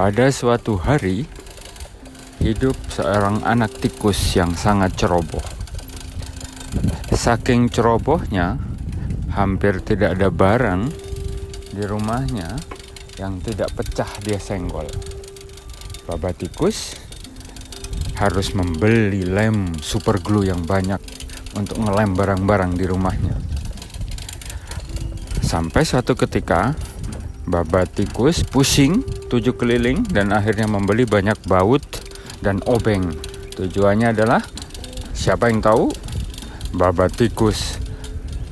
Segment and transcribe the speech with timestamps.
[0.00, 1.28] Pada suatu hari,
[2.40, 5.44] hidup seorang anak tikus yang sangat ceroboh.
[7.12, 8.56] Saking cerobohnya,
[9.36, 10.88] hampir tidak ada barang
[11.76, 12.48] di rumahnya
[13.20, 14.88] yang tidak pecah dia senggol.
[16.08, 16.96] Baba tikus
[18.16, 21.04] harus membeli lem super glue yang banyak
[21.60, 23.36] untuk ngelem barang-barang di rumahnya.
[25.44, 26.72] Sampai suatu ketika
[27.50, 31.82] Baba tikus pusing tujuh keliling dan akhirnya membeli banyak baut
[32.38, 33.10] dan obeng.
[33.58, 34.38] Tujuannya adalah
[35.10, 35.90] siapa yang tahu?
[36.70, 37.82] Baba tikus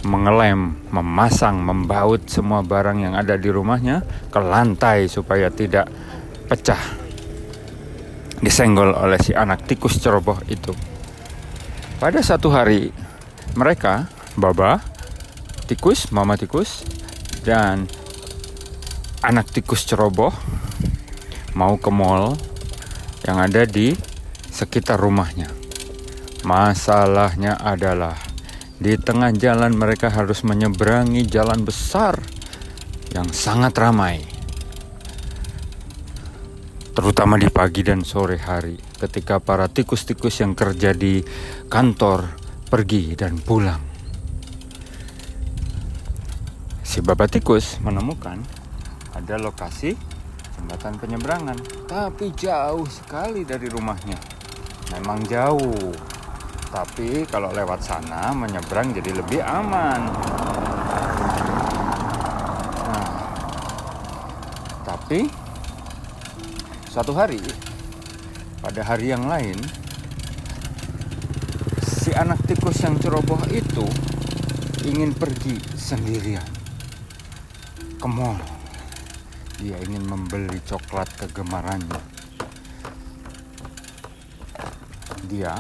[0.03, 4.03] mengelem, memasang, membaut semua barang yang ada di rumahnya
[4.35, 5.87] ke lantai supaya tidak
[6.51, 6.83] pecah.
[8.43, 10.75] Disenggol oleh si anak tikus ceroboh itu.
[12.03, 12.91] Pada satu hari,
[13.55, 14.79] mereka, Baba,
[15.67, 16.87] tikus, mama tikus,
[17.43, 17.91] dan
[19.23, 20.31] anak tikus ceroboh
[21.59, 22.39] mau ke mall
[23.27, 23.99] yang ada di
[24.47, 25.51] sekitar rumahnya.
[26.47, 28.15] Masalahnya adalah
[28.79, 32.23] di tengah jalan mereka harus menyeberangi jalan besar
[33.11, 34.23] yang sangat ramai.
[36.95, 41.23] Terutama di pagi dan sore hari ketika para tikus-tikus yang kerja di
[41.67, 42.39] kantor
[42.71, 43.83] pergi dan pulang.
[46.83, 48.58] Si babat tikus menemukan
[49.19, 49.99] ada lokasi
[50.55, 51.59] jembatan penyeberangan,
[51.91, 54.15] tapi jauh sekali dari rumahnya.
[54.95, 55.91] Memang jauh,
[56.71, 60.01] tapi kalau lewat sana menyeberang jadi lebih aman.
[62.87, 63.11] Nah,
[64.87, 65.27] tapi
[66.87, 67.43] suatu hari,
[68.63, 69.59] pada hari yang lain,
[71.83, 73.85] si anak tikus yang ceroboh itu
[74.87, 76.47] ingin pergi sendirian
[77.99, 78.58] ke mall
[79.59, 81.99] dia ingin membeli coklat kegemarannya.
[85.27, 85.59] Dia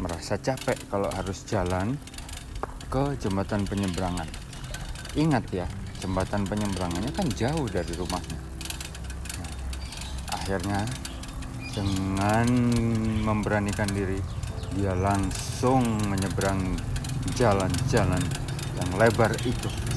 [0.00, 1.94] merasa capek kalau harus jalan
[2.88, 4.26] ke jembatan penyeberangan.
[5.14, 5.68] Ingat ya,
[6.00, 8.40] jembatan penyeberangannya kan jauh dari rumahnya.
[10.32, 10.82] Akhirnya
[11.76, 12.48] dengan
[13.22, 14.18] memberanikan diri,
[14.74, 16.74] dia langsung menyeberang
[17.36, 18.22] jalan-jalan
[18.80, 19.93] yang lebar itu.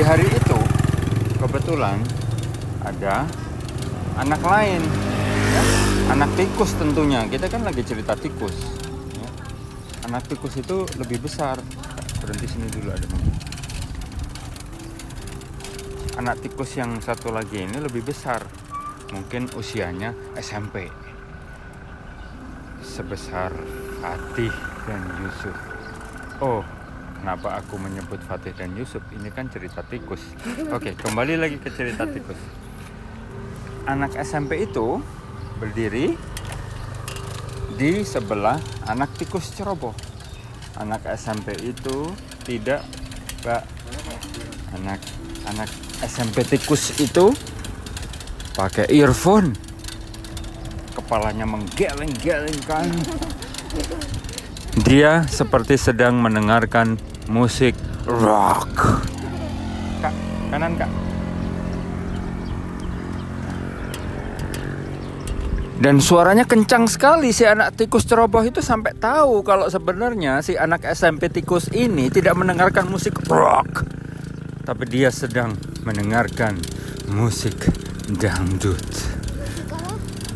[0.00, 0.56] Di hari itu,
[1.44, 2.00] kebetulan
[2.88, 3.28] ada
[4.16, 4.80] anak lain
[5.52, 5.62] ya.
[6.16, 7.28] anak tikus tentunya.
[7.28, 8.80] Kita kan lagi cerita tikus
[9.12, 9.28] ya.
[10.08, 11.60] anak tikus itu lebih besar.
[12.16, 13.04] Berhenti sini dulu ada
[16.16, 18.40] anak tikus yang satu lagi ini lebih besar.
[19.12, 20.88] Mungkin usianya SMP
[22.80, 23.52] sebesar
[24.00, 24.54] Fatih
[24.88, 25.56] dan Yusuf.
[26.40, 26.79] Oh
[27.20, 29.04] Kenapa aku menyebut Fatih dan Yusuf?
[29.12, 30.24] Ini kan cerita tikus.
[30.72, 32.40] Oke, kembali lagi ke cerita tikus.
[33.84, 35.04] Anak SMP itu
[35.60, 36.16] berdiri
[37.76, 38.56] di sebelah
[38.88, 39.92] anak tikus ceroboh.
[40.80, 42.08] Anak SMP itu
[42.48, 42.88] tidak,
[43.44, 43.68] Pak.
[44.80, 45.04] Anak
[45.44, 45.68] anak
[46.00, 47.36] SMP tikus itu
[48.56, 49.52] pakai earphone.
[50.96, 52.88] Kepalanya menggeleng-gelengkan.
[54.88, 57.78] Dia seperti sedang mendengarkan musik
[58.10, 58.74] rock.
[60.02, 60.14] Kak,
[60.50, 60.90] kanan kak.
[65.80, 70.84] Dan suaranya kencang sekali si anak tikus ceroboh itu sampai tahu kalau sebenarnya si anak
[70.84, 73.88] SMP tikus ini tidak mendengarkan musik rock.
[74.60, 75.56] Tapi dia sedang
[75.88, 76.60] mendengarkan
[77.08, 77.72] musik
[78.20, 78.84] dangdut.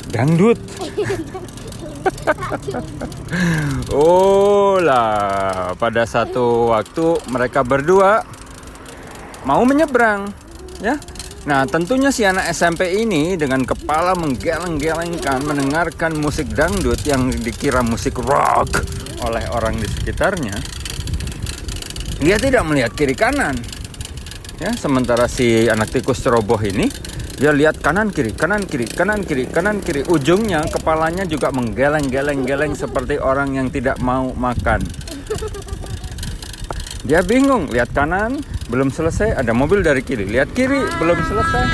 [0.09, 0.57] Dangdut.
[3.93, 8.25] oh lah, pada satu waktu mereka berdua
[9.45, 10.33] mau menyeberang,
[10.81, 10.97] ya.
[11.45, 18.17] Nah, tentunya si anak SMP ini dengan kepala menggeleng-gelengkan mendengarkan musik dangdut yang dikira musik
[18.17, 18.81] rock
[19.21, 20.57] oleh orang di sekitarnya.
[22.25, 23.61] Dia tidak melihat kiri kanan.
[24.57, 26.89] Ya, sementara si anak tikus ceroboh ini
[27.35, 30.07] dia lihat kanan kiri, kanan kiri, kanan kiri, kanan kiri.
[30.07, 34.87] Ujungnya kepalanya juga menggeleng-geleng-geleng seperti orang yang tidak mau makan.
[37.03, 38.39] Dia bingung, lihat kanan,
[38.71, 40.31] belum selesai, ada mobil dari kiri.
[40.31, 41.65] Lihat kiri, belum selesai.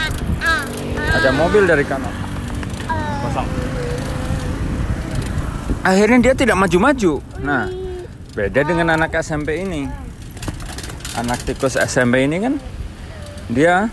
[1.20, 2.14] Ada mobil dari kanan.
[3.20, 3.48] Kosong.
[5.84, 7.20] Akhirnya dia tidak maju-maju.
[7.44, 7.68] Nah,
[8.32, 9.84] beda dengan anak SMP ini.
[11.20, 12.54] Anak tikus SMP ini kan
[13.50, 13.90] dia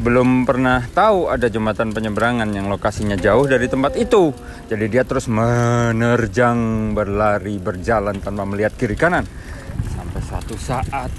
[0.00, 4.32] belum pernah tahu ada jembatan penyeberangan yang lokasinya jauh dari tempat itu.
[4.72, 9.28] Jadi dia terus menerjang, berlari, berjalan tanpa melihat kiri kanan.
[9.92, 11.12] Sampai suatu saat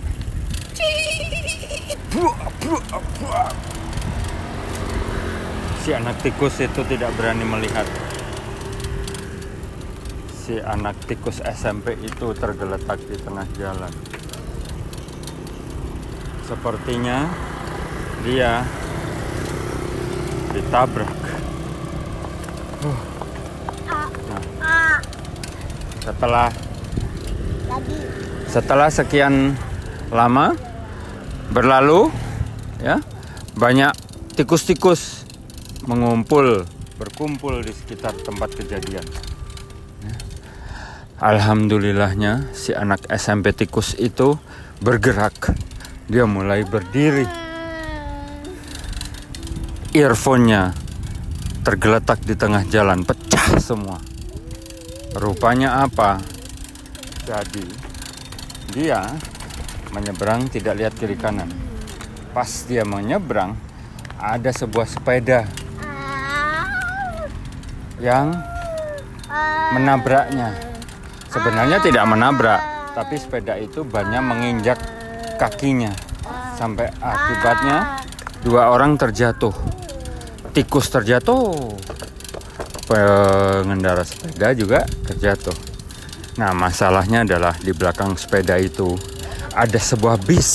[5.81, 7.87] si anak tikus itu tidak berani melihat
[10.29, 13.93] si anak tikus SMP itu tergeletak di tengah jalan
[16.45, 17.50] sepertinya
[18.21, 18.61] dia
[20.53, 21.17] ditabrak.
[24.61, 24.99] Nah,
[26.05, 26.49] setelah
[28.45, 29.57] setelah sekian
[30.11, 30.53] lama
[31.49, 32.11] berlalu
[32.83, 32.99] ya
[33.57, 33.95] banyak
[34.37, 35.25] tikus-tikus
[35.87, 36.67] mengumpul
[37.01, 39.05] berkumpul di sekitar tempat kejadian.
[40.05, 40.15] Ya.
[41.17, 44.37] Alhamdulillahnya si anak SMP tikus itu
[44.77, 45.57] bergerak.
[46.11, 47.40] Dia mulai berdiri
[49.91, 50.75] earphone-nya
[51.61, 53.99] tergeletak di tengah jalan pecah semua
[55.15, 56.19] rupanya apa
[57.27, 57.65] jadi
[58.71, 59.03] dia
[59.91, 61.51] menyeberang tidak lihat kiri kanan.
[62.31, 63.59] Pas dia menyeberang
[64.15, 65.43] ada sebuah sepeda
[67.99, 68.31] yang
[69.75, 70.55] menabraknya.
[71.31, 72.59] Sebenarnya tidak menabrak,
[72.95, 74.79] tapi sepeda itu banyak menginjak
[75.39, 75.91] kakinya
[76.55, 77.99] sampai akibatnya
[78.43, 79.55] dua orang terjatuh.
[80.51, 81.79] Tikus terjatuh.
[82.83, 85.55] Pengendara sepeda juga terjatuh.
[86.35, 88.99] Nah, masalahnya adalah di belakang sepeda itu
[89.55, 90.49] ada sebuah bis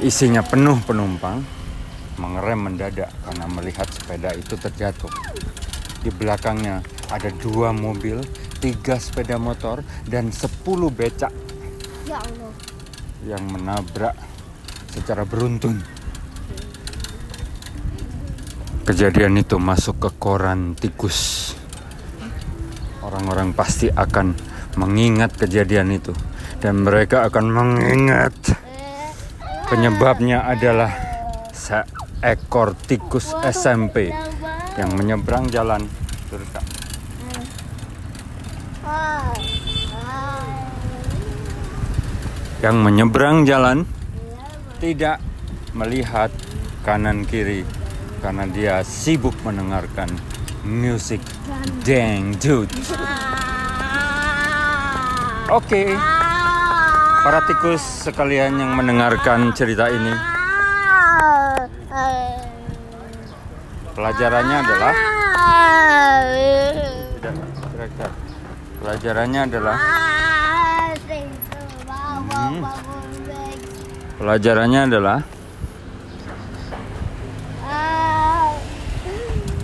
[0.00, 1.40] isinya penuh penumpang
[2.20, 5.12] mengerem mendadak karena melihat sepeda itu terjatuh.
[6.00, 6.80] Di belakangnya
[7.10, 8.24] ada dua mobil,
[8.62, 11.32] tiga sepeda motor, dan sepuluh becak
[12.06, 12.52] Ya Allah.
[13.26, 14.16] yang menabrak
[14.94, 15.97] secara beruntun.
[18.88, 21.52] Kejadian itu masuk ke koran tikus.
[23.04, 24.32] Orang-orang pasti akan
[24.80, 26.16] mengingat kejadian itu
[26.64, 28.32] dan mereka akan mengingat.
[29.68, 30.88] Penyebabnya adalah
[31.52, 34.08] seekor tikus SMP
[34.80, 35.84] yang menyeberang jalan.
[36.32, 36.48] Terus
[42.64, 43.84] yang menyeberang jalan
[44.80, 45.20] tidak
[45.76, 46.32] melihat
[46.88, 47.68] kanan kiri
[48.20, 50.10] karena dia sibuk mendengarkan
[50.66, 51.22] musik
[51.82, 52.68] dangdut.
[55.48, 55.96] Oke,
[57.24, 60.12] para tikus sekalian yang mendengarkan cerita ini,
[63.96, 64.94] pelajarannya adalah.
[68.78, 69.78] Pelajarannya adalah
[72.38, 72.64] Hmm.
[74.16, 75.18] pelajarannya adalah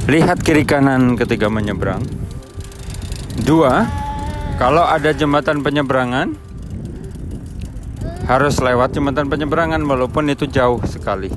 [0.04, 2.04] lihat kiri kanan ketika menyeberang.
[3.40, 3.88] Dua,
[4.60, 6.36] kalau ada jembatan penyeberangan
[8.28, 11.32] harus lewat jembatan penyeberangan walaupun itu jauh sekali.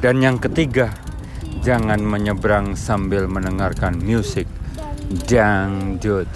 [0.00, 0.88] Dan yang ketiga,
[1.60, 4.48] jangan menyeberang sambil mendengarkan musik
[5.28, 6.28] dangdut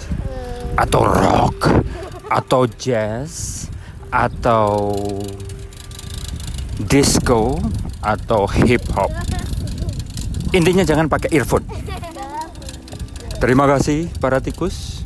[0.77, 1.81] atau rock
[2.29, 3.65] atau jazz
[4.13, 4.93] atau
[6.85, 7.57] disco
[8.05, 9.34] atau hip hop.
[10.53, 11.65] Intinya jangan pakai earphone.
[13.41, 15.01] Terima kasih para tikus.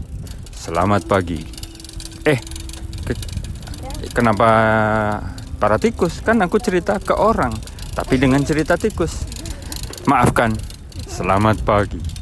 [0.52, 1.40] Selamat pagi.
[2.28, 2.40] Eh,
[3.08, 3.28] ke-
[4.12, 4.50] kenapa
[5.58, 6.20] para tikus?
[6.20, 7.56] Kan aku cerita ke orang,
[7.96, 9.24] tapi dengan cerita tikus.
[10.06, 10.56] Maafkan.
[11.08, 12.19] Selamat pagi.